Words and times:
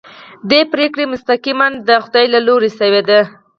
دې 0.49 0.61
پرېکړه 0.73 1.03
مستقیماً 1.13 1.67
د 1.87 1.89
خدای 2.03 2.25
له 2.33 2.39
لوري 2.47 2.71
شوې 2.79 3.01
ده. 3.09 3.21